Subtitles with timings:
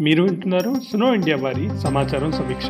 [0.00, 2.66] మీరు వింటున్నారు snow India వారి సమాచారం సమీక్ష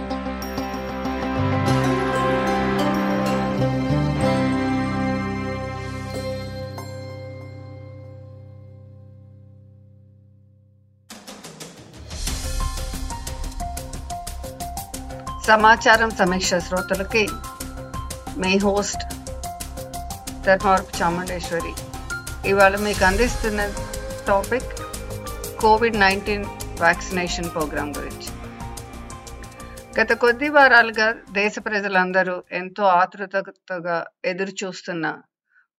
[15.46, 17.28] సమాచారం సమీక్ష శ్రోతలకి
[18.38, 19.02] మీ హోస్ట్
[20.46, 21.72] ధర్మవరపు చాముండేశ్వరి.
[22.48, 23.60] ఇవాళ మీకు అందిస్తున్న
[24.28, 24.70] topic
[25.60, 26.44] Covid nineteen
[26.80, 28.30] vaccination program గురించి.
[30.00, 35.22] గత కొద్ది వారాలుగా దేశ ప్రజలందరూ ఎంతో ఆతృతగా ఎదురు చూస్తున్న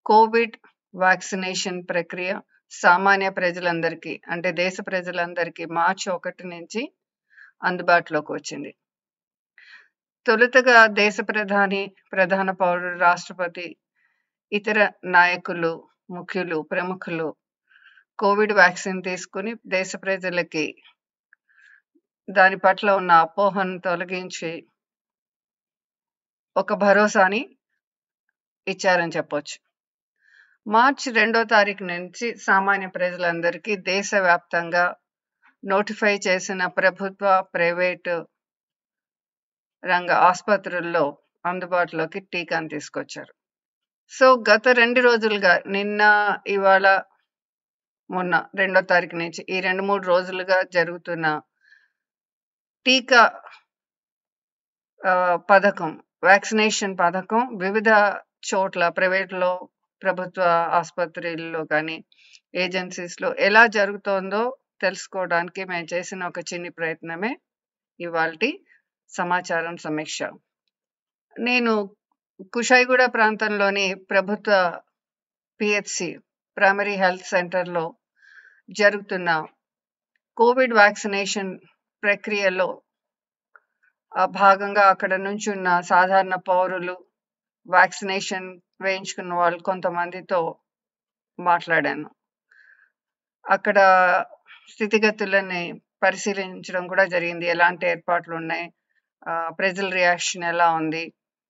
[0.05, 0.57] కోవిడ్
[0.95, 2.39] వ్యాక్సినేషన్ ప్రక్రియ
[2.71, 6.91] సామాన్య ప్రజలందరికీ అంటే దేశ ప్రజలందరికీ మార్చి ఒకటి నుంచి
[7.63, 8.75] అందుబాటులోకి వచ్చింది.
[10.25, 13.77] తొలుతగా దేశ ప్రధాని ప్రధాన పౌరుడు రాష్ట్రపతి
[14.51, 17.35] ఇతర నాయకులు ముఖ్యులు ప్రముఖులు
[18.19, 20.65] కోవిడ్ వ్యాక్సిన్ తీసుకుని దేశ ప్రజలకి
[22.29, 24.51] దాని పట్ల ఉన్న అపోహను తొలగించి
[26.57, 27.41] ఒక భరోసాని
[28.67, 29.57] ఇచ్చారని చెప్పొచ్చు.
[30.67, 34.95] మార్చి రెండో తారీఖు నుంచి సామాన్య ప్రజలందరికీ దేశవ్యాప్తంగా
[35.63, 38.15] నోటిఫై చేసిన ప్రభుత్వ ప్రైవేటు
[39.83, 43.33] రంగ ఆసుపత్రుల్లో అందుబాటులోకి టీకాను తీసుకొచ్చారు.
[44.11, 46.01] సో గత రెండు రోజులుగా నిన్న
[46.47, 46.87] ఇవాళ
[48.09, 51.41] మొన్న రెండో తారీఖు నుంచి ఈ రెండు మూడు రోజులుగా జరుగుతున్న
[52.85, 53.21] టీకా
[55.49, 57.87] పథకం వ్యాక్సినేషన్ పథకం వివిధ
[58.53, 59.69] చోట్ల ప్రైవేట్లో
[60.01, 60.41] ప్రభుత్వ
[60.71, 62.05] ఆసుపత్రిల్లో కానీ
[62.55, 67.31] ఏజెన్సీస్లో ఎలా జరుగుతోందో తెలుసుకోవడానికి మేము చేసిన ఒక చిన్ని ప్రయత్నమే
[67.99, 68.33] ఇవాళ
[69.09, 70.23] సమాచారం సమీక్ష.
[71.39, 71.73] నేను
[72.53, 74.81] కుషాయిగూడ ప్రాంతంలోని ప్రభుత్వ
[75.59, 76.19] పిహెచ్సి
[76.57, 77.83] ప్రైమరీ హెల్త్ సెంటర్లో
[78.69, 79.29] జరుగుతున్న
[80.37, 81.51] కోవిడ్ వ్యాక్సినేషన్
[82.03, 82.67] ప్రక్రియలో
[84.39, 86.95] భాగంగా అక్కడ నుంచి ఉన్న సాధారణ పౌరులు
[87.67, 88.47] వ్యాక్సినేషన్
[88.81, 90.39] వేయించుకున్న వాళ్ళు కొంతమందితో
[91.39, 92.07] మాట్లాడాను.
[93.45, 93.77] అక్కడ
[94.71, 95.61] స్థితిగతులని
[96.03, 97.45] పరిశీలించడం కూడా జరిగింది.
[97.55, 98.65] ఎలాంటి ఏర్పాట్లు ఉన్నాయి?
[99.59, 101.03] ప్రజల రియాక్షన్ ఎలా ఉంది?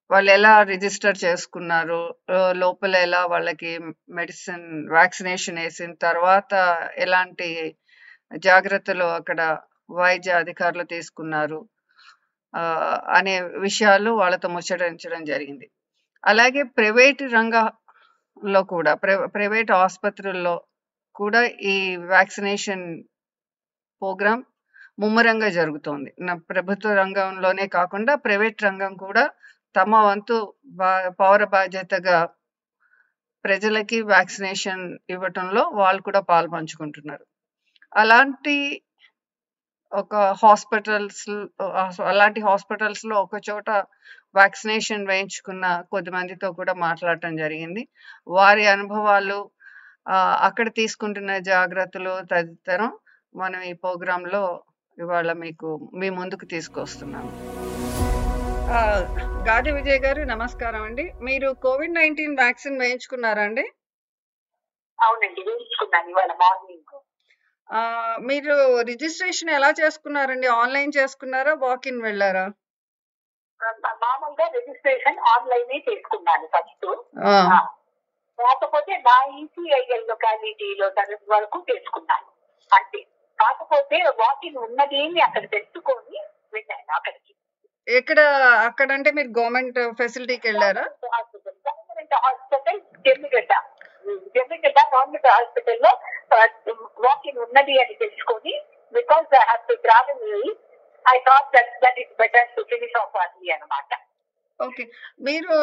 [0.09, 2.01] వాళ్ళు ఎలా రిజిస్టర్ చేసుకున్నారు
[2.61, 3.71] లోపల ఎలా వాళ్ళకి
[4.17, 6.53] మెడిసిన్ వ్యాక్సినేషన్ వేసిన తర్వాత
[7.05, 7.47] ఎలాంటి
[8.45, 9.41] జాగ్రత్తలు అక్కడ
[9.99, 11.59] వైద్య అధికారులు తీసుకున్నారు?
[13.17, 13.33] అనే
[13.65, 15.67] విషయాలు వాళ్ళతో ముచ్చటించడం జరిగింది.
[16.23, 18.91] అలాగే ప్రైవేట్ రంగంలో కూడా
[19.35, 20.55] ప్రైవేట్ ఆసుపత్రుల్లో
[21.15, 21.41] కూడా
[21.73, 21.75] ఈ
[22.13, 22.85] వ్యాక్సినేషన్
[24.01, 24.43] ప్రోగ్రామ్
[24.99, 26.09] ముమ్మరంగా జరుగుతోంది.
[26.27, 29.23] నా ప్రభుత్వ రంగంలోనే కాకుండా ప్రైవేట్ రంగం కూడా
[29.77, 30.37] తమ వంతు
[31.19, 32.17] పౌర బాధ్యతగా
[33.45, 37.25] ప్రజలకి వ్యాక్సినేషన్ ఇవ్వటంలో వాళ్ళు కూడా పాలు పంచుకుంటున్నారు
[37.93, 38.55] అలాంటి
[39.91, 41.27] ఒక హాస్పిటల్స్
[42.11, 43.69] అలాంటి హాస్పిటల్స్లో ఒక చోట
[44.35, 47.83] వ్యాక్సినేషన్ వేయించుకున్న కొద్ది మందితో కూడా మాట్లాడటం జరిగింది.
[48.27, 49.39] వారి అనుభవాలు
[50.47, 52.91] అక్కడ తీసుకుంటున్న జాగ్రత్తలు తదితరం
[53.35, 54.43] మనం ఈ ప్రోగ్రాంలో
[54.97, 57.31] ఇవాళ మీకు మీ ముందుకు తీసుకొస్తున్నాము.
[59.47, 61.03] గాది విజయ్ గారు నమస్కారం అండి.
[61.27, 63.65] మీరు కోవిడ్ నైన్టీన్ వ్యాక్సిన్ వేయించుకున్నారా అండి?
[64.99, 66.95] అవునండి వేయించుకున్నాను ఇవాళ మార్నింగ్.
[68.29, 68.55] మీరు
[68.89, 70.47] రిజిస్ట్రేషన్ ఎలా చేసుకున్నారండి?
[70.61, 71.53] ఆన్లైన్ చేసుకున్నారా?
[71.63, 72.45] వాక్ ఇన్ వెళ్ళారా?
[74.03, 76.87] మామూలుగా రిజిస్ట్రేషన్ ఆన్లైన్ చేసుకున్నాను ఫస్ట్.
[78.39, 80.87] కాకపోతే నా ఈసీఐఎల్ లొకాలిటీలో
[81.35, 82.27] వరకు చేసుకున్నాను.
[82.71, 82.99] అంతే
[83.39, 85.79] కాకపోతే వాకింగ్ ఉన్నది అక్కడ అక్కడికి
[87.87, 88.19] ఎక్కడ
[88.67, 90.85] అక్కడ అంటే మీరు గవర్నమెంట్ ఫెసిలిటీకి వెళ్ళారా?
[91.65, 93.53] Government hospital Jammigadda
[94.35, 95.91] Jammigadda government హాస్పిటల్లో
[97.05, 98.53] వాకింగ్ ఉన్నది అని తెలుసుకొని
[98.93, 100.51] because I have to travel
[101.05, 103.91] I thought that that is better to finish off అది అనమాట
[104.59, 104.83] ఓకే
[105.21, 105.55] మీరు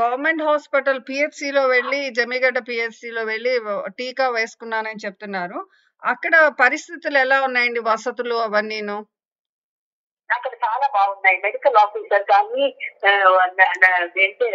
[0.00, 3.52] గవర్నమెంట్ హాస్పిటల్ పిహెచ్సిలో వెళ్ళి జమ్మిగడ్డ పిహెచ్సిలో వెళ్ళి
[3.98, 5.58] టీకా వేసుకున్నానని చెప్తున్నారు.
[6.02, 8.96] అక్కడ పరిస్థితులు ఎలా ఉన్నాయండి వసతులు అవన్నీను?
[10.36, 11.36] అక్కడ చాలా బాగున్నాయి.
[11.44, 12.64] మెడికల్ ఆఫీసర్ కానీ
[14.24, 14.46] ఏంటి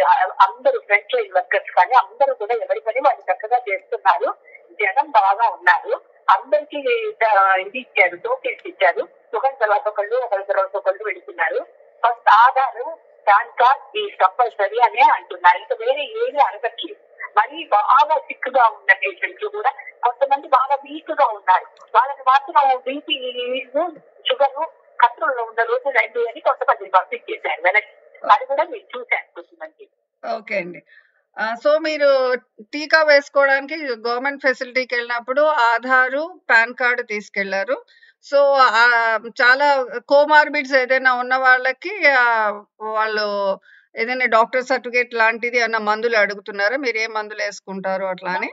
[0.46, 4.28] అందరూ ఫ్రంట్ లైన్ వర్కర్స్ కానీ అందరూ కూడా ఎవరి పని వాళ్ళు చక్కగా చేస్తున్నారు.
[4.80, 5.94] జనం బాగా ఉన్నారు.
[6.34, 6.78] అందరికి
[7.64, 9.02] ఇది ఇచ్చారు టోకెన్స్ ఇచ్చారు.
[9.36, 11.60] ఒకరి తర్వాత ఒకళ్ళు ఒకరి తర్వాత ఒకళ్ళు వెళుతున్నారు.
[12.04, 12.86] ఫస్ట్ ఆధారు
[13.28, 15.58] పాన్ కార్డ్ ఈ కంపల్సరీ అనే అంటున్నారు.
[15.62, 17.00] ఇంకా వేరే ఏమీ అడగట్లేదు.
[17.38, 19.70] మరీ బాగా సిక్గా ఉన్న పేషెంట్లు కూడా
[20.04, 21.66] కొంతమంది బాగా వీక్గా ఉన్నారు.
[21.96, 23.16] వాళ్ళకి మాత్రం బీపీ
[24.28, 24.58] షుగర్
[24.98, 27.94] కంట్రోల్లో ఉన్న రోజు రండి అని కొంతమంది పంపించేశారు వెనక్కి
[28.30, 29.86] అది కూడా మీరు చూశాను కొంతమంది
[30.22, 30.80] ఓకే అండి
[31.62, 32.08] సో మీరు
[32.72, 33.76] టీకా వేసుకోవడానికి
[34.06, 37.76] గవర్నమెంట్ ఫెసిలిటీకి వెళ్ళినప్పుడు ఆధారు పాన్ కార్డు తీసుకెళ్ళారు
[38.26, 38.38] సో
[39.40, 39.66] చాలా
[40.08, 41.92] కోమార్బిడ్స్ ఏదైనా ఉన్న వాళ్ళకి
[42.96, 43.26] వాళ్ళు
[43.94, 46.76] ఏదైనా డాక్టర్ సర్టిఫికేట్ లాంటిది ఏమన్నా మందులు అడుగుతున్నారా?
[46.76, 47.06] మీరు ఏ
[48.06, 48.48] అట్లా అని?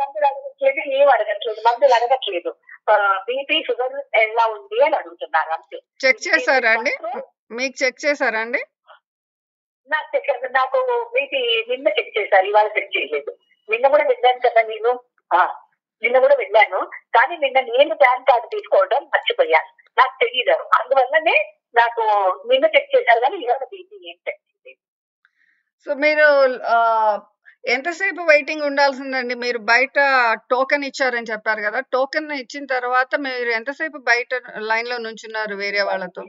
[0.00, 1.60] మందులు అడగట్లేదు, ఏం అడగట్లేదు.
[1.66, 2.50] మందులు అడగట్లేదు.
[2.96, 5.76] బీపీ, షుగర్ ఎలా ఉంది అని అడుగుతున్నారు అంతే.
[6.06, 6.90] చెక్ అండి?
[6.90, 8.58] కంట్రోల్ మీకు చెక్ చేసారా అండి?
[9.88, 12.46] నాకు చెక్ నాకు బీపీ నిన్న చెక్ చేశారు.
[12.46, 13.38] ఇవాళ చెక్ చేయలేదు.
[13.70, 15.00] నిన్న కూడా వెళ్ళాను కదా నేను.
[16.02, 16.90] నిన్న కూడా వెళ్ళాను.
[17.16, 19.66] కానీ నిన్న నేను పాన్ కార్డు తీసుకోవడం మర్చిపోయాను.
[19.98, 20.62] నాకు తెలియదు.
[20.62, 22.00] అందువల్లనే నాకు
[22.52, 24.40] నిన్న చెక్ చేశారు కానీ ఇవాళ బీపీ ఏం చెక్.
[25.84, 26.24] సో మీరు
[27.64, 29.34] ఎంతసేపు వెయిటింగ్ ఉండాల్సిందండి?
[29.42, 29.96] మీరు బయట
[30.52, 31.80] టోకెన్ ఇచ్చారని చెప్పారు గదా!
[31.94, 34.30] టోకెన్ ఇచ్చిన తర్వాత మీరు ఎంతసేపు బయట
[34.70, 36.22] లైన్‌లో నుంచున్నారు వేరే వాళ్ళతో?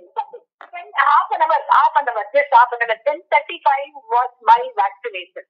[1.03, 4.61] Half an hour half an hour just half an hour ten thirty five was my
[4.81, 5.47] vaccination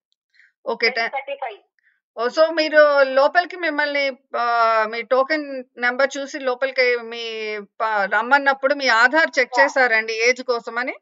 [0.65, 0.87] okay.
[1.09, 1.59] Thirty five!
[2.17, 2.79] So మీరు
[3.17, 4.05] లోపలికి మిమ్మల్ని
[4.91, 5.45] మీ టోకెన్
[5.83, 7.23] నంబర్ చూసి లోపలికి మీ
[8.13, 10.95] రమ్మన్నప్పుడు మీ ఆధార్ చెక్ చేసారండి ఏజ్ కోసమని?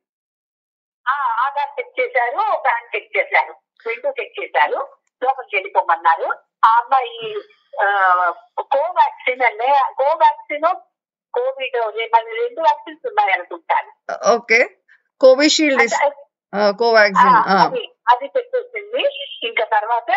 [1.45, 3.53] ఆధార్ చెక్ చేశారు ప్యాన్ చెక్ చేశారు
[3.87, 4.79] రెండు చెక్ చేశారు.
[5.23, 6.27] లోపలికి వెళ్ళిపోమన్నారు.
[6.65, 7.35] ఆ అమ్మాయి
[8.59, 10.69] కోవాక్సిన్ అనే కోవాక్సిన్
[11.33, 11.77] కోవిడ్
[12.41, 13.91] రెండు వ్యాక్సిన్స్ ఉన్నాయి అనుకుంటాను.
[14.35, 14.59] ఓకే.
[15.21, 15.93] Covishield
[16.79, 17.35] Covaxin.
[18.11, 19.01] అది చెప్పేసింది.
[19.47, 20.11] ఇంకా తర్వాత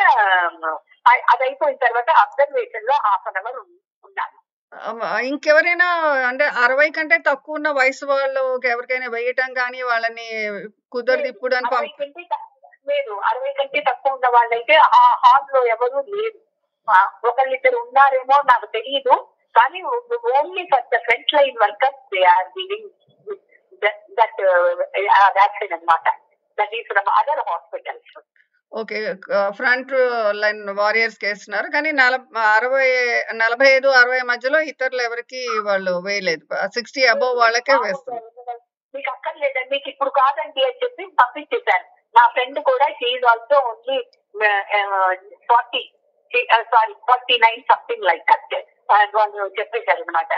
[1.31, 3.57] అది అయిపోయిన తర్వాత అబ్జర్వేషన్లో హాఫ్ అన్ అవర్
[4.05, 4.37] ఉన్నాను.
[5.27, 5.87] ఇంకెవరైనా
[6.29, 10.29] అంటే 60 కంటే తక్కువ ఉన్న వయసు వాళ్ళు ఎవరికైనా వేయటం కానీ వాళ్ళని
[10.93, 11.95] కుదరదు ఇప్పుడు అని
[12.81, 16.39] అరవై లేదు అరవై కంటే తక్కువ ఉన్న వాళ్ళైతే ఆ హాల్లో ఎవరు లేరు
[17.29, 19.17] ఒకళ్ళిద్దరు ఉన్నారేమో నాకు తెలియదు
[19.55, 19.81] కానీ
[20.33, 22.89] only for the front line workers they are giving
[24.19, 24.41] that
[25.37, 26.07] vaccine అన్నమాట
[26.59, 28.17] that is from other hospitals
[28.73, 28.99] okay.
[29.57, 29.93] Front
[30.41, 31.69] line వారియర్స్‌కి ఏస్తున్నారు.
[31.75, 32.91] కానీ నలబ్ 60
[33.33, 36.45] 45, 60 మధ్యలో ఇతరులు ఎవరికీ వాళ్ళు వేయలేదు.
[36.67, 38.29] 60 అబోవ్ వాళ్ళకే వేస్తున్నారు.
[38.95, 43.99] మీకు అక్కర్లేదండి మీకు ఇప్పుడు కాదండి అని చెప్పి పంపించేశారు నా ఫ్రెండ్ కూడా she also only
[45.51, 45.83] forty
[46.73, 48.55] sorry forty nine something like that
[49.15, 50.33] వాళ్ళు చెప్పేశారు అనమాట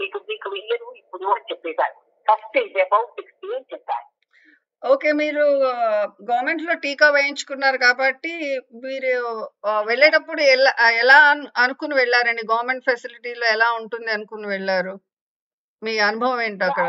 [0.00, 1.96] మీకు um, మీకు వెయ్యరు ఇప్పుడు అని చెప్పేశారు.
[2.26, 4.06] ఫస్ట్ ఈజ్ అబౌట్ సిక్స్టీ అని చెప్పారు.
[4.82, 5.10] ఓకే.
[5.12, 5.44] మీరు
[6.28, 8.32] గవర్నమెంట్లో టీకా వేయించుకున్నారు కాబట్టి
[8.84, 9.12] మీరు
[9.88, 11.18] వెళ్ళేటప్పుడు ఎలా ఎలా
[11.64, 12.44] అనుకుని వెళ్ళారండి?
[12.52, 14.94] గవర్నమెంట్ ఫెసిలిటీలో ఎలా ఉంటుంది అనుకుని వెళ్ళారు?
[15.82, 16.88] మీ అనుభవం ఏంటి అక్కడ?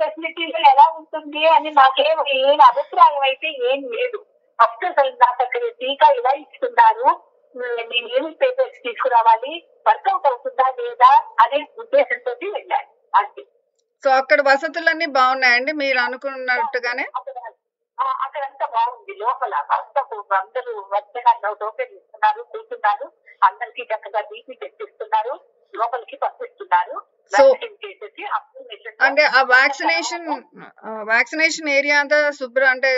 [0.00, 4.18] ఫెసిలిటీలో ఎలా ఉంటుంది అని నాకేం ఏం అభిప్రాయం అయితే ఏం లేదు.
[4.58, 7.08] ఫస్ట్ అసలు నాకు అక్కడ టీకా ఎలా ఇస్తున్నారు?
[7.54, 9.52] నేను ఏమి పేపర్స్ తీసుకురావాలి?
[9.86, 11.10] వర్కౌట్ అవుతుందా లేదా
[11.44, 12.88] అనే ఉద్దేశంతో వెళ్ళాను.
[13.14, 13.42] అంతే.
[14.04, 17.06] సో అక్కడ వసతులన్నీ బాగున్నాయండి మీరు అనుకున్నట్టుగానే?
[17.14, 17.36] అక్కడ
[18.24, 19.12] అక్కడంతా బాగుంది.
[19.18, 20.02] లోపల అంతా
[20.38, 23.06] అందరూ వచ్చగా టోకెన్ ఇస్తున్నారు కూర్చున్నారు.
[23.42, 25.34] అందరికి చక్కగా బీపీ తెప్పిస్తున్నారు.
[25.74, 26.96] లోపలికి పంపిస్తున్నారు.
[29.06, 30.28] అంటే ఆ వ్యాక్సినేషన్
[31.10, 32.90] వ్యాక్సినేషన్ ఏరియా అంతా శుభ్ర అంటే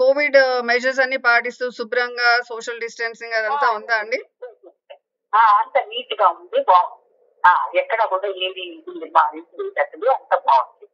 [0.00, 4.18] కోవిడ్ మెజర్స్ అన్ని పాటిస్తూ శుభ్రంగా సోషల్ డిస్టెన్సింగ్ అదంతా ఉందా అండి?
[5.56, 7.02] అంత నీట్గా ఉంది బాగుంది.
[7.78, 8.62] ఎక్కడ కూడా ఏది
[9.82, 10.86] అసలు అంత బాగుంది.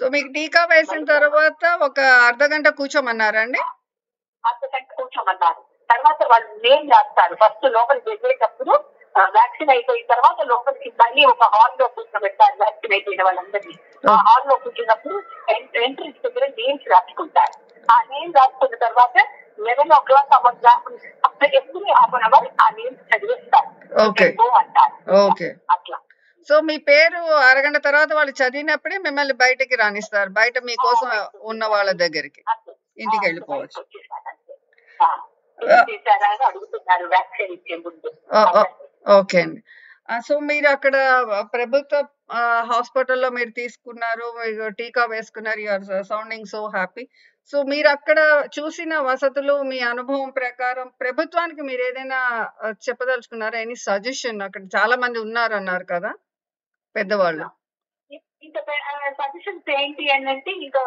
[0.00, 3.60] సో మీకు టీకా వేసిన తర్వాత ఒక అర్ధగంట కూర్చోమన్నారండి?
[4.44, 5.60] అంతకంటే కూర్చోమన్నారు.
[5.90, 8.72] తర్వాత వాళ్ళు నేమ్ రాస్తారు ఫస్ట్ లోపలికి వెళ్ళేటప్పుడు
[9.20, 13.78] వ్యాక్సిన్ అయిపోయిన తర్వాత లోపలికి మళ్ళీ ఒక హాల్లో కూర్చోబెట్టారు వ్యాక్సిన్ అయిపోయిన వాళ్ళందరినీ.
[14.10, 17.84] ఆ హాల్లో కూర్చున్నప్పుడు ఎంట్రీస్ దగ్గర నేమ్స్ రాసుకుంటారు.
[17.92, 19.26] ఆ నేమ్ రాసుకున్న తర్వాత
[19.60, 20.70] లెవెన్ ఓ క్లాక్ అవ్వగా
[21.24, 24.00] అప్పుడు ఎప్పుడు హాఫ్ అన్ అవర్ ఆ నేమ్స్ చదివేస్తారు.
[24.50, 25.12] అంటారు.
[25.12, 25.54] ఓకే.
[25.70, 25.98] అట్లా.
[26.48, 30.30] సో మీ పేరు అరగంట తర్వాత వాళ్ళు చదివినప్పుడే మిమ్మల్ని బయటికి రానిస్తారు.
[30.30, 32.44] బయట మీకోసం ఉన్న వాళ్ళ దగ్గరికి.
[32.98, 33.84] ఇంటికి వెళ్ళిపోవచ్చు.
[39.06, 39.60] ఓకే అండి.
[40.08, 40.14] ఆ!
[40.20, 40.96] సో మీరు అక్కడ
[41.54, 41.96] ప్రభుత్వ
[42.36, 44.26] ఆహ్, హాస్పిటల్‌లో మీరు తీసుకున్నారు.
[44.38, 45.60] మీరు టీకా వేసుకున్నారు.
[45.64, 47.04] You are sounding so happy.
[47.52, 48.18] So మీరక్కడ
[48.56, 52.20] చూసిన వసతులు మీ అనుభవం ప్రకారం ప్రభుత్వానికి మీరేదైనా
[52.64, 53.58] ఆహ్, చెప్పదలుచుకున్నారా?
[53.64, 56.12] ఎనీ సజెషన్ అక్కడ చాలా మంది ఉన్నారన్నారు కదా!
[56.94, 57.48] పెద్దవాళ్ళు.
[58.46, 58.60] ఇంకా
[59.20, 60.80] సజెషన్స్ ఏంటి అని అంటే ఇంకా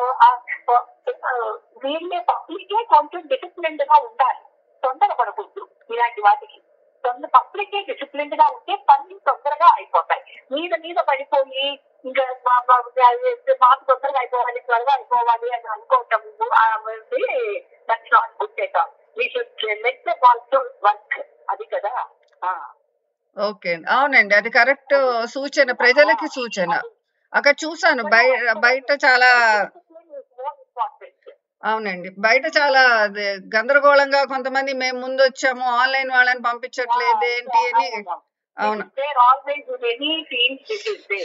[1.84, 4.42] వీళ్ళే పబ్లికే కొంచెం డిసిప్లిన్డ్గా ఉండాలి
[4.84, 6.58] తొందరపడకూడదు ఇలాంటి వాటికి
[7.06, 10.22] తొందర పబ్లికే డిసిప్లిన్డ్గా ఉంటే పనులు తొందరగా అయిపోతాయి
[10.52, 11.66] మీద మీద పడిపోయి
[12.06, 12.24] ఇంకా
[13.62, 16.22] మాకు తొందరగా అయిపోవాలి త్వరగా అయిపోవాలి అని అనుకోవటం
[17.90, 21.18] that's not good at all we should let the also work
[21.50, 21.94] అది కదా
[22.44, 22.52] ఆ.
[23.38, 23.88] ఓకే అండి.
[23.90, 24.36] అవునండి.
[24.36, 24.94] అది కరెక్ట్
[25.26, 25.72] సూచన.
[25.72, 26.74] ప్రజలకి సూచన.
[27.34, 28.04] అక్కడ చూసాను.
[28.04, 29.30] బయ బయట చాలా
[31.66, 32.10] అవునండి.
[32.26, 35.66] బయట చాలా అదే గందరగోళంగా కొంతమంది మేము ముందొచ్చాము.
[35.82, 37.88] ఆన్‌లైన్ వాళ్ళని పంపించట్లేదు ఏంటి అని
[38.58, 41.22] అవును there always any teams this is they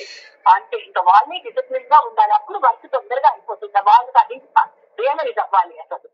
[0.47, 3.81] అంటే ఇంకా వాళ్ళే డిసిప్లిన్గా ఉండాలి అప్పుడు వర్క్ తొందరగా అయిపోతుంది.
[3.91, 4.37] వాళ్ళకి అది
[4.99, 6.09] రియలైజ్ అవ్వాలి అసలు.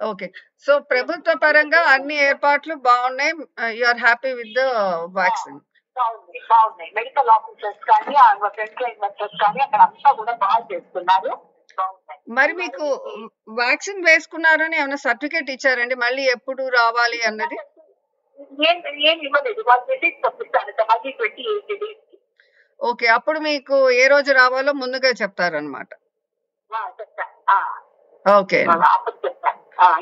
[0.00, 0.26] ఓకే.
[0.66, 3.32] సో ప్రభుత్వ పరంగా అన్ని ఏర్పాట్లు బాగున్నాయి.
[3.78, 4.64] You are happy with the
[5.18, 5.60] vaccine
[6.96, 8.14] medical officers కానీ
[8.56, 11.32] ఫ్రంట్ లైన్ వర్కర్స్ కానీ అక్కడ అంతా కూడా బాగా చేస్తున్నారు.
[12.36, 12.86] మరి మీకు
[13.60, 15.94] వ్యాక్సిన్ వేసుకున్నారని ఏమైనా సర్టిఫికేట్ ఇచ్చారండి?
[15.94, 17.58] మళ్ళీ ఎప్పుడు రావాలి అన్నది?
[19.70, 19.84] వాళ్ళు
[20.24, 20.72] పంపిస్తారు.
[22.80, 23.06] ఓకే.
[23.08, 25.90] అప్పుడు మీకు ఏ రోజు రావాలో ముందుగా చెప్తారనమాట
[28.26, 28.60] ఓకే.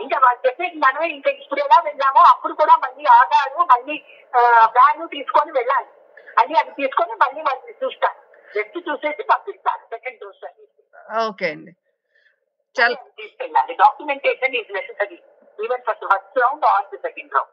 [0.02, 0.50] ఇంకా వాళ్ళు
[0.84, 3.96] మనమే ఇంకా ఇప్పుడు ఎలా వెళ్ళామో అప్పుడు కూడా మళ్ళీ ఆధారు మళ్ళీ
[5.14, 5.88] తీసుకొని వెళ్ళాలి.
[6.38, 8.20] మళ్ళీ అది తీసుకొని మళ్ళీ వాళ్ళని చూస్తాను
[8.54, 10.64] జస్ట్ చూసేసి పంపిస్తాను సెకండ్ డోస్ అని.
[11.28, 11.72] ఓకే అండి.
[12.76, 15.18] చాలా తీసుకెళ్ళాలి documentation is necessary
[15.64, 17.50] even for first round or the second round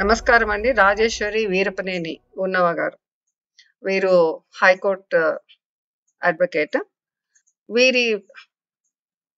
[0.00, 0.72] నమస్కారం అండి.
[0.72, 2.98] రాజేశ్వరి వీరపనేని ఉన్నవ గారు.
[3.84, 5.40] వీరు హైకోర్టు
[6.22, 6.78] అడ్వకేట్.
[7.70, 8.24] వీరి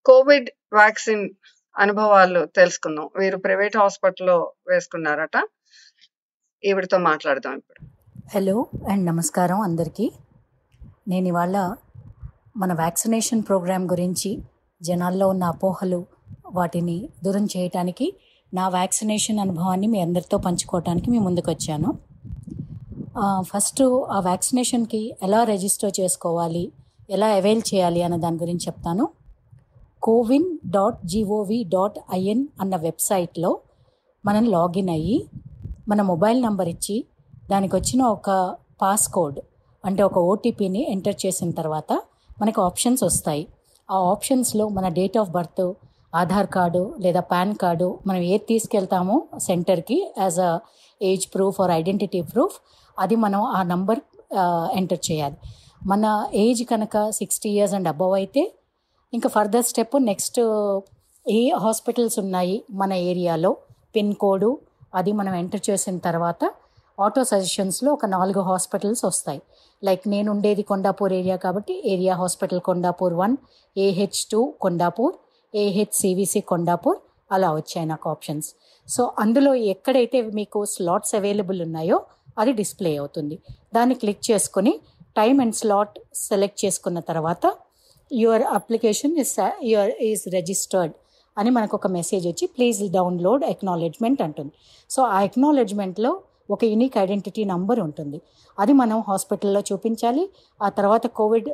[0.04, 1.30] కోవిడ్ వ్యాక్సిన్
[1.78, 3.10] అనుభవాలు తెలుసుకుందాం.
[3.16, 5.36] వీరు ప్రైవేట్ హాస్పిటల్లో వేసుకున్నారట.
[6.64, 7.95] ఈవిడతో మాట్లాడదాం ఇప్పుడు.
[8.32, 8.54] హలో
[8.90, 10.12] అండ్ నమస్కారం అందరికీ.
[11.08, 11.56] నేను ఇవాళ
[12.56, 14.30] మన వ్యాక్సినేషన్ ప్రోగ్రాం గురించి
[14.82, 16.06] జనాల్లో ఉన్న అపోహలు
[16.52, 18.06] వాటిని దూరం చేయటానికి
[18.54, 21.90] నా వ్యాక్సినేషన్ అనుభవాన్ని మీ అందరితో పంచుకోవటానికి మీ ముందుకు వచ్చాను
[23.40, 26.72] ఫస్ట్ ఆ వ్యాక్సినేషన్కి ఎలా రిజిస్టర్ చేసుకోవాలి
[27.10, 29.08] ఎలా అవైల్ చేయాలి అన్న దాని గురించి చెప్తాను.
[30.02, 33.58] CoWIN dot G O V dot I N అన్న వెబ్సైట్లో
[34.24, 35.18] మనం లాగిన్ అయ్యి
[35.88, 36.96] మన మొబైల్ నంబర్ ఇచ్చి
[37.50, 38.30] దానికి వచ్చిన ఒక
[38.82, 39.38] పాస్కోడ్
[39.84, 41.92] అంటే ఒక ఓటీపీని ఎంటర్ చేసిన తర్వాత
[42.40, 43.42] మనకు ఆప్షన్స్ వస్తాయి.
[43.88, 45.66] ఆ ఆప్షన్స్లో మన date of birth
[46.14, 50.60] Aadhaar card లేదా పాన్ కార్డు మనం ఏది తీసుకెళ్తామో సెంటర్కి as a
[51.02, 52.56] age proof or identity proof
[52.98, 54.00] అది మనం ఆ నంబర్
[54.72, 55.36] ఎంటర్ చేయాలి.
[55.86, 58.42] మన ఏజ్ కనుక సిక్స్టీ ఇయర్స్ అండ్ అబవ్ అయితే
[59.12, 60.40] ఇంకా ఫర్దర్ స్టెప్ నెక్స్ట్
[61.26, 63.56] ఏ హాస్పిటల్స్ ఉన్నాయి మన ఏరియాలో
[63.96, 64.48] పిన్ కోడ్
[64.94, 66.50] అది మనం ఎంటర్ చేసిన తర్వాత
[67.04, 69.40] ఆటో సజెషన్స్లో ఒక నాలుగు హాస్పిటల్స్ వస్తాయి.
[69.84, 73.34] లైక్ నేను ఉండేది కొండాపూర్ ఏరియా కాబట్టి area hospital Kondapur one
[73.76, 75.14] AH two Kondapur
[75.54, 76.98] AH CVC Kondapur
[77.32, 78.48] అలా వచ్చాయి నాకు ఆప్షన్స్.
[78.88, 81.98] సో అందులో ఎక్కడైతే మీకు స్లాట్స్ అవైలబుల్ ఉన్నాయో
[82.38, 83.36] అది డిస్ప్లే అవుతుంది.
[83.74, 84.72] దాన్ని క్లిక్ చేసుకొని
[85.18, 85.94] టైమ్ అండ్ స్లాట్
[86.28, 87.46] సెలెక్ట్ చేసుకున్న తర్వాత
[88.12, 89.34] your application is
[89.72, 90.94] your is registered
[91.36, 94.52] అని మనకు ఒక మెసేజ్ వచ్చి ప్లీజ్ డౌన్లోడ్ ఎక్నాలెడ్జ్మెంట్ అంటుంది.
[94.90, 96.12] సో ఆ ఎక్నాలెడ్జ్మెంట్లో
[96.54, 98.18] ఒక యునిక్ ఐడెంటిటీ నంబర్ ఉంటుంది.
[98.58, 100.24] అది మనం హాస్పిటల్లో చూపించాలి.
[100.60, 101.48] ఆ తర్వాత కోవిడ్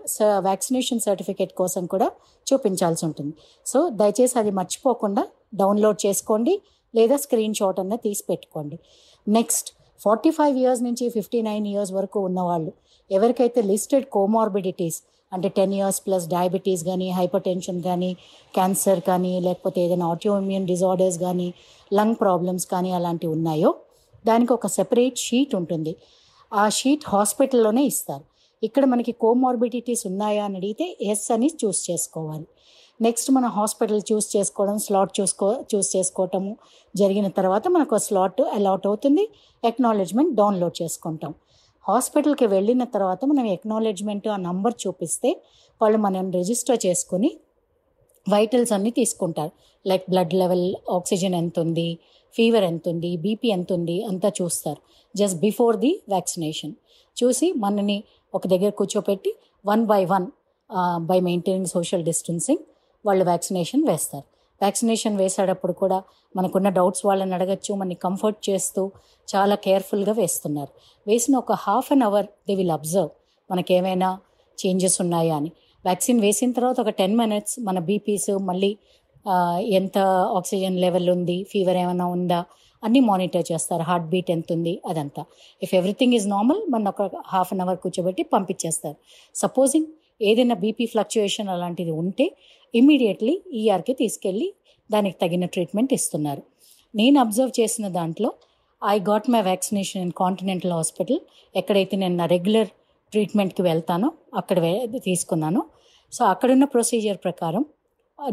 [0.48, 2.08] వ్యాక్సినేషన్ సర్టిఫికేట్ కోసం కూడా
[2.46, 3.32] చూపించాల్సి ఉంటుంది.
[3.66, 5.24] సో దయచేసి అది మర్చిపోకుండా
[5.62, 6.54] డౌన్లోడ్ చేసుకోండి
[6.94, 8.76] లేదా స్క్రీన్ షాట్ అన్న తీసి పెట్టుకోండి.
[9.26, 9.68] నెక్స్ట్
[10.00, 12.70] ఫార్టీ ఫైవ్ ఇయర్స్ నుంచి ఫిఫ్టీ నైన్ ఇయర్స్ వరకు ఉన్నవాళ్ళు
[13.10, 14.98] ఎవరికైతే లిస్టెడ్ కోమార్బిడిటీస్
[15.32, 18.10] అంటే టెన్ ఇయర్స్ ప్లస్ డయాబెటీస్ కానీ హైపర్ టెన్షన్ కానీ
[18.54, 21.46] క్యాన్సర్ కానీ లేకపోతే ఏదైనా ఆటోఇమ్యూన్ డిజార్డర్స్ కానీ
[21.90, 23.70] లంగ్ ప్రాబ్లమ్స్ కానీ అలాంటివి ఉన్నాయో
[24.26, 25.92] దానికి ఒక సెపరేట్ షీట్ ఉంటుంది.
[26.52, 28.24] ఆ షీట్ హాస్పిటల్లోనే ఇస్తారు.
[28.62, 32.46] ఇక్కడ మనకి కోమార్బిడిటీస్ ఉన్నాయా అని అడిగితే ఎస్ అని చూస్ చేసుకోవాలి.
[33.00, 36.50] నెక్స్ట్ మన హాస్పిటల్ చూస్ చేసుకోవడం స్లాట్ చూసుకో చూస్ చేసుకోవటము
[37.00, 39.24] జరిగిన తర్వాత మనకు స్లాట్ అలాట్ అవుతుంది.
[39.64, 41.32] ఎక్నాలెడ్జ్మెంట్ డౌన్లోడ్ చేసుకుంటాం.
[41.88, 45.30] హాస్పిటల్కి వెళ్ళిన తర్వాత మనం ఎక్నాలెడ్జ్మెంట్ ఆ నంబర్ చూపిస్తే
[45.80, 47.30] వాళ్ళు మనం రిజిస్టర్ చేసుకొని
[48.26, 49.52] వైటల్స్ అన్నీ తీసుకుంటారు.
[49.90, 50.66] లైక్ బ్లడ్ లెవెల్
[50.98, 51.88] ఆక్సిజన్ ఎంత ఉంది
[52.36, 54.80] ఫీవర్ ఎంత ఉంది బీపీ ఎంత ఉంది అంతా చూస్తారు.
[55.14, 56.74] Just before the vaccination.
[57.16, 57.98] చూసి మనని
[58.34, 59.30] ఒక దగ్గర కూర్చోపెట్టి
[59.66, 60.26] one by one
[61.08, 62.62] by maintaining social distancing
[63.06, 64.26] వాళ్ళు వ్యాక్సినేషన్ వేస్తారు.
[64.60, 65.98] వ్యాక్సినేషన్ వేసేటప్పుడు కూడా
[66.36, 68.82] మనకున్న డౌట్స్ వాళ్ళని అడగచ్చు మనని కంఫర్ట్ చేస్తూ
[69.32, 70.72] చాలా కేర్ఫుల్గా వేస్తున్నారు.
[71.06, 73.10] వేసిన ఒక half an hour they will observe
[73.50, 74.08] మనకేమైనా
[74.58, 75.50] చేంజెస్ ఉన్నాయా అని.
[75.84, 78.70] వ్యాక్సిన్ వేసిన తర్వాత ఒక టెన్ మినిట్స్ మన బీపీస్ మళ్ళీ
[79.78, 79.98] ఎంత
[80.38, 82.40] ఆక్సిజన్ లెవెల్ ఉంది ఫీవర్ ఏమైనా ఉందా
[82.82, 83.82] అన్నీ మానిటర్ చేస్తారు.
[83.82, 85.22] హార్ట్ బీట్ ఎంత ఉంది అదంతా.
[85.62, 88.96] ఇఫ్ ఎవ్రీథింగ్ ఈజ్ నార్మల్ మన ఒక హాఫ్ అన్ అవర్ కూర్చోబెట్టి పంపించేస్తారు.
[89.34, 89.88] సపోజింగ్
[90.22, 92.26] ఏదైనా బీపీ ఫ్లక్చుయేషన్ అలాంటిది ఉంటే
[92.74, 94.48] ఇమీడియట్లీ ఈఆర్కి తీసుకెళ్ళి
[94.92, 96.42] దానికి తగిన ట్రీట్మెంట్ ఇస్తున్నారు.
[96.94, 98.32] నేను అబ్జర్వ్ చేసిన దాంట్లో
[98.84, 101.20] I got my vaccination in Continental hospital
[101.56, 102.70] ఎక్కడైతే నేను నా రెగ్యులర్
[103.12, 104.58] ట్రీట్మెంట్కి వెళ్తానో అక్కడ
[105.04, 105.62] తీసుకున్నాను.
[106.12, 107.64] సో అక్కడున్న ప్రొసీజర్ ప్రకారం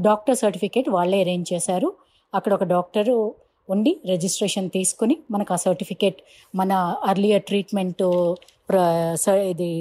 [0.08, 1.90] డాక్టర్ సర్టిఫికేట్ వాళ్ళే అరేంజ్ చేశారు.
[2.34, 3.16] అక్కడ ఒక డాక్టరు
[3.70, 6.20] ఉండి రిజిస్ట్రేషన్ తీసుకుని మనకు ఆ సర్టిఫికేట్
[6.56, 6.72] మన
[7.04, 8.04] అర్లియర్ ట్రీట్మెంట్
[9.52, 9.72] ఇది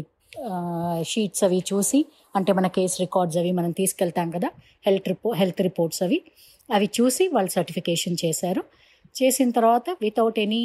[1.02, 2.00] షీట్స్ అవి చూసి
[2.36, 4.48] అంటే మన కేస్ రికార్డ్స్ అవి మనం తీసుకెళ్తాం కదా
[4.86, 6.18] హెల్త్ రిపో హెల్త్ రిపోర్ట్స్ అవి
[6.74, 8.62] అవి చూసి వాళ్ళు సర్టిఫికేషన్ చేశారు.
[9.14, 10.62] చేసిన తర్వాత వితౌట్ ఎనీ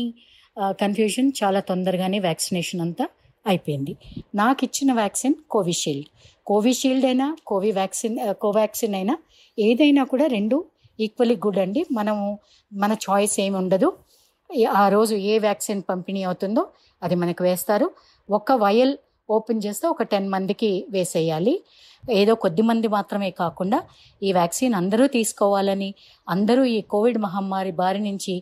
[0.57, 3.05] కన్ఫ్యూజన్ చాలా తొందరగానే వ్యాక్సినేషన్ అంతా
[3.47, 3.93] అయిపోయింది.
[4.35, 6.09] నాకు ఇచ్చిన వ్యాక్సిన్ కోవిషీల్డ్
[6.47, 9.15] కోవిషీల్డ్ అయినా కోవి వ్యాక్సిన్ కోవాక్సిన్ అయినా
[9.57, 10.57] ఏదైనా కూడా రెండు
[10.99, 11.81] ఈక్వల్లీ గుడ్ అండి.
[11.91, 12.25] మనము
[12.71, 13.89] మన చాయిస్ ఏమి ఉండదు.
[14.81, 16.63] ఆ రోజు ఏ వ్యాక్సిన్ పంపిణీ అవుతుందో
[17.01, 17.87] అది మనకు వేస్తారు.
[18.29, 18.93] ఒక్క వయల్
[19.29, 21.55] ఓపెన్ చేస్తే ఒక టెన్ మందికి వేసేయాలి.
[22.11, 23.79] ఏదో కొద్ది మంది మాత్రమే కాకుండా
[24.23, 25.89] ఈ వ్యాక్సిన్ అందరూ తీసుకోవాలని
[26.29, 28.35] అందరూ ఈ కోవిడ్ మహమ్మారి బారి నుంచి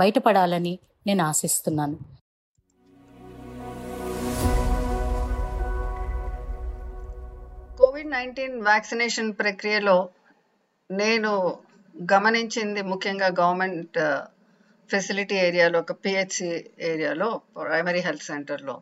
[0.00, 0.74] బయటపడాలని
[1.06, 1.96] నేను ఆశిస్తున్నాను.
[8.04, 10.08] కోవిడ్ నైన్టీన్ వ్యాక్సినేషన్ ప్రక్రియలో
[10.90, 11.30] నేను
[12.12, 13.98] గమనించింది ముఖ్యంగా గవర్నమెంట్
[14.90, 18.74] ఫెసిలిటీ ఏరియాలో ఒక పిహెచ్సి ఏరియాలో ప్రైమరీ హెల్త్ సెంటర్లో.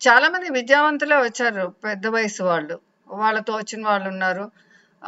[0.00, 2.80] చాలామంది విద్యావంతులే వచ్చారు పెద్ద వయసు వాళ్ళు.
[3.08, 4.50] వాళ్ళతో వచ్చిన వాళ్ళు ఉన్నారు.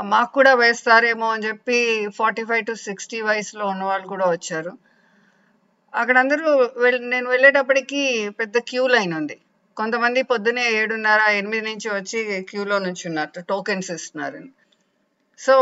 [0.03, 1.79] మాకు కూడా వేస్తారేమో అని చెప్పి
[2.19, 4.73] ఫార్టీ ఫైవ్ టు సిక్స్టీ వయసులో ఉన్న వాళ్ళు కూడా వచ్చారు.
[5.95, 9.41] అక్కడ అందరూ వెళ్ నేను వెళ్ళేటప్పటికి పెద్ద క్యూ లైన్ ఉంది.
[9.77, 14.41] కొంతమంది పొద్దునే ఏడున్నర ఎనిమిది నుంచి వచ్చి క్యూలో నుంచి ఉన్నారు టోకెన్స్ ఇస్తున్నారు.
[15.39, 15.55] సో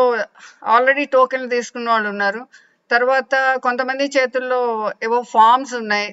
[0.74, 2.42] ఆల్రెడీ టోకెన్లు తీసుకున్న వాళ్ళు ఉన్నారు.
[2.90, 4.60] తర్వాత కొంతమంది చేతుల్లో
[5.02, 6.08] ఏవో ఫామ్స్ ఉన్నాయి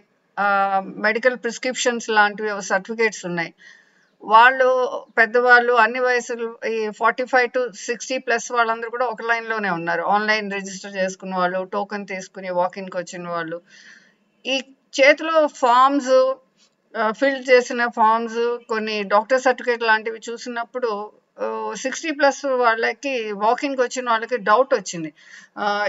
[1.08, 3.52] మెడికల్ ప్రిస్క్రిప్షన్స్ లాంటివి ఏవో సర్టిఫికేట్స్ ఉన్నాయి.
[4.24, 4.68] వాళ్ళు
[5.18, 10.04] పెద్దవాళ్ళు అన్ని వయసులు ఈ forty five to sixty plus వాళ్ళందరూ కూడా ఒక లైన్లోనే ఉన్నారు.
[10.16, 13.60] ఆన్లైన్ రిజిస్టర్ చేసుకున్న వాళ్ళు టోకెన్ తీసుకుని వాకిన్కి వచ్చిన వాళ్ళు.
[14.46, 14.56] ఈ
[15.00, 16.14] చేతిలో ఫామ్స్
[17.12, 21.12] ఫిల్ చేసిన ఫామ్స్ కొన్ని డాక్టర్ సర్టిఫికేట్ లాంటివి చూసినప్పుడు
[21.76, 25.14] సిక్స్టీ ప్లస్ వాళ్ళకి వాకింగ్కి వచ్చిన వాళ్ళకి డౌట్ వచ్చింది.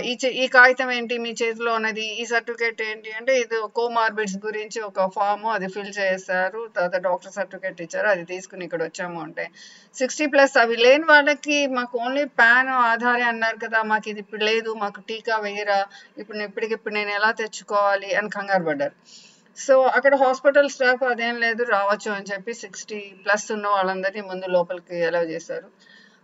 [0.05, 4.81] ఈ చే- ఈ కాగితం ఏంటి మీ చేతిలో ఉన్నది ఈ సర్టిఫికేట్ ఏంటి అంటే ఇది కోమార్బిడ్స్ గురించి
[4.81, 9.49] ఒక ఫామ్ అది ఫిల్ చేశారు తర్వాత డాక్టర్ సర్టిఫికేట్ ఇచ్చారు అది తీసుకుని ఇక్కడ వచ్చాము అంటే.
[9.95, 14.73] సిక్స్టీ ప్లస్ అవి లేని వాళ్ళకి మాకు ఓన్లీ పాన్ ఆధారే అన్నారు కదా మాకు ఇది ఇప్పుడు లేదు
[14.75, 15.87] మాకు టీకా వేయరా
[16.19, 18.93] ఇప్పుడు ఇప్పటికిప్పుడు నేను ఎలా తెచ్చుకోవాలి అని కంగారు పడ్డారు.
[19.67, 24.99] సో అక్కడ హాస్పిటల్ స్టాఫ్ అదేం లేదు రావచ్చు అని చెప్పి సిక్స్టీ ప్లస్ ఉన్న వాళ్ళందరినీ ముందు లోపలికి
[25.09, 25.69] అలౌ చేశారు.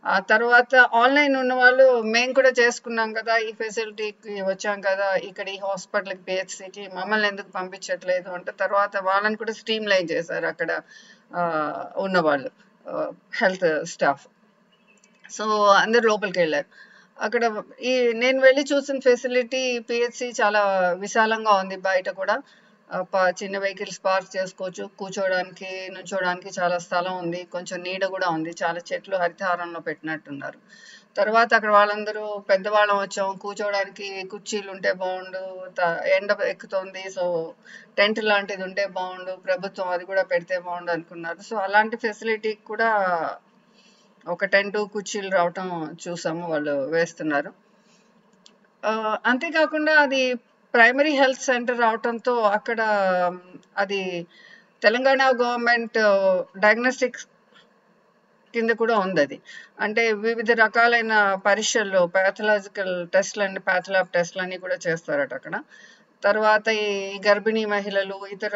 [0.05, 5.57] ఆ తర్వాత ఆన్లైన్ ఉన్న వాళ్ళు మేము కూడా చేసుకున్నాం కదా ఈ ఫెసిలిటీకి వచ్చాం కదా ఇక్కడ ఈ
[5.65, 10.71] హాస్పిటల్కి పిహెచ్సికి మమ్మల్ని ఎందుకు పంపించట్లేదు అంటే తర్వాత వాళ్ళని కూడా స్ట్రీమ్ లైన్ చేశారు అక్కడ
[12.05, 12.51] ఉన్నవాళ్ళు ఉన్న వాళ్ళు
[13.41, 14.25] హెల్త్ స్టాఫ్
[15.37, 15.45] సో
[15.85, 16.69] అందరు లోపలికి వెళ్ళారు.
[17.27, 17.45] అక్కడ
[17.91, 20.63] ఈ నేను వెళ్ళి చూసిన ఫెసిలిటీ పిహెచ్సి చాలా
[21.05, 22.37] విశాలంగా ఉంది బయట కూడా.
[23.41, 24.85] చిన్న వెహికల్స్ పార్క్ చేసుకోవచ్చు.
[24.99, 27.41] కూర్చోవడానికి నుంచోడానికి చాలా స్థలం ఉంది.
[27.55, 28.53] కొంచెం నీడ కూడా ఉంది.
[28.63, 30.59] చాలా చెట్లు హరితహారంలో పెట్టినట్టున్నారు.
[31.17, 33.37] తర్వాత అక్కడ వాళ్ళందరూ పెద్దవాళ్ళం వచ్చాం.
[33.37, 35.43] కూర్చోవడానికి కుర్చీలు ఉంటే బాగుండు.
[36.17, 37.03] ఎండ ఎక్కుతోంది.
[37.17, 37.25] సో
[37.99, 39.33] టెంట్ లాంటిది ఉంటే బాగుండు.
[39.47, 41.41] ప్రభుత్వం అది కూడా పెడితే బాగుండు అనుకున్నారు.
[41.41, 42.91] సో అలాంటి ఫెసిలిటీ కూడా
[44.27, 45.69] ఒక టెంట్ కుర్చీలు రావటం
[46.05, 47.51] చూసాము వాళ్ళు వేస్తున్నారు.
[49.31, 50.23] అంతేకాకుండా అది
[50.77, 52.81] ప్రైమరీ హెల్త్ సెంటర్ రావటంతో అక్కడ
[53.83, 54.01] అది
[54.83, 55.99] తెలంగాణ గవర్నమెంట్
[56.65, 57.25] డయాగ్నోస్టిక్స్
[58.55, 59.37] కింద కూడా ఉంది అది.
[59.85, 61.15] అంటే వివిధ రకాలైన
[61.47, 65.57] పరీక్షలు ప్యాథలాజికల్ టెస్ట్లు అండ్ ప్యాథలాబ్ టెస్ట్లు అన్ని కూడా చేస్తారట అక్కడ.
[66.23, 66.87] తర్వాత ఈ
[67.27, 68.55] గర్భిణీ మహిళలు ఇతర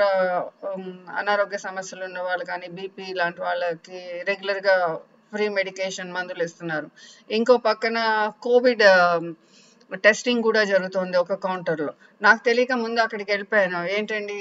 [1.20, 3.98] అనారోగ్య సమస్యలు ఉన్న వాళ్ళు కానీ బీపీ లాంటి వాళ్ళకి
[4.30, 4.76] రెగ్యులర్గా
[5.32, 6.88] ఫ్రీ మెడికేషన్ మందులు ఇస్తున్నారు.
[7.30, 7.98] ఇంకో పక్కన
[8.46, 8.86] కోవిడ్
[10.06, 11.92] టెస్టింగ్ కూడా జరుగుతుంది ఒక కౌంటర్లో
[12.26, 13.80] నాకు తెలియక ముందు అక్కడికి వెళ్ళిపోయాను.
[13.96, 14.38] ఏంటండి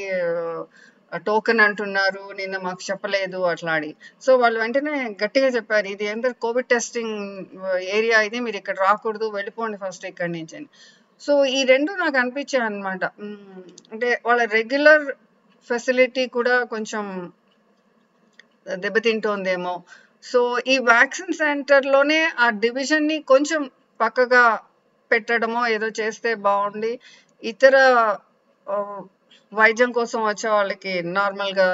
[1.27, 4.91] టోకెన్ అంటున్నారు నిన్న మాకు చెప్పలేదు అట్లా అడిగి సో వాళ్ళు వెంటనే
[5.23, 7.15] గట్టిగా చెప్పారు ఇది ఏంటంటే కోవిడ్ టెస్టింగ్
[7.97, 10.69] ఏరియా ఇది మీరు ఇక్కడ రాకూడదు వెళ్ళిపోండి ఫస్ట్ ఇక్కడి నుంచి అని.
[11.21, 13.03] సో ఈ రెండు నాకు అనిపించాయి అనమాట
[13.93, 15.05] అంటే వాళ్ళ రెగ్యులర్
[15.69, 17.31] ఫెసిలిటీ కూడా కొంచెం
[18.83, 19.75] దెబ్బతింటోందేమో.
[20.23, 20.39] సో
[20.73, 23.61] ఈ వ్యాక్సిన్ సెంటర్లోనే ఆ డివిజన్ని కొంచెం
[23.99, 24.43] పక్కగా
[25.11, 26.91] పెట్టడమో ఏదో చేస్తే బాగుండి.
[27.43, 27.75] ఇతర
[29.51, 31.67] వైద్యం కోసం వచ్చే వాళ్ళకి నార్మల్గా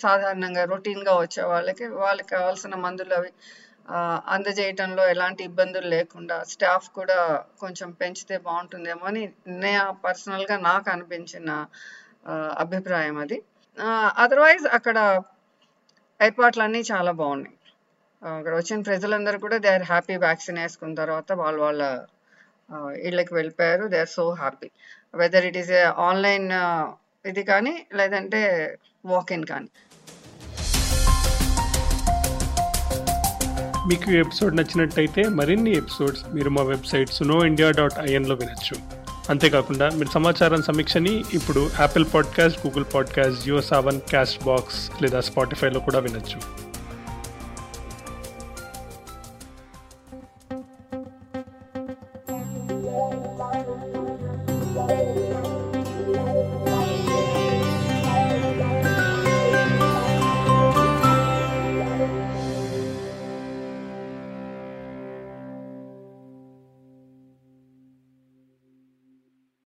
[0.00, 3.30] సాధారణంగా రొటీన్గా వచ్చే వాళ్ళకి వాళ్ళకి కావాల్సిన మందులు అవి
[4.34, 7.18] అందజేయటంలో ఎలాంటి ఇబ్బందులు లేకుండా స్టాఫ్ కూడా
[7.60, 9.22] కొంచెం పెంచితే బాగుంటుందేమో అని
[9.62, 9.72] నే
[10.04, 11.50] పర్సనల్గా నాకు అనిపించిన
[12.64, 13.38] అభిప్రాయం అది.
[14.24, 14.98] అదర్వైజ్ అక్కడ
[16.20, 17.56] ఏర్పాట్లన్నీ చాలా బాగున్నాయి.
[18.22, 21.82] అక్కడ వచ్చిన ప్రజలందరూ కూడా దే ఆర్ హ్యాపీ వ్యాక్సిన్ వేసుకున్న తర్వాత వాళ్ళ వాళ్ళ
[23.04, 23.86] ఇళ్ళకి వెళ్ళిపోయారు.
[23.86, 24.70] They are so happy
[25.14, 26.52] whether it is a online
[27.28, 28.40] ఇది కానీ లేదంటే
[29.04, 29.68] వాక్ ఇన్ కానీ.
[33.88, 38.76] మీకు ఎపిసోడ్ నచ్చినట్టయితే మరిన్ని ఎపిసోడ్స్ మీరు మా వెబ్సైట్ సునో ఇండియా డాట్ ఐఎన్లో వినొచ్చు.
[39.30, 44.00] అంతేకాకుండా మీరు సమాచారం సమీక్షని ఇప్పుడు Apple podcast Google podcast Jio Saavn
[44.44, 46.38] Castbox లేదా స్పాటిఫైలో కూడా వినొచ్చు.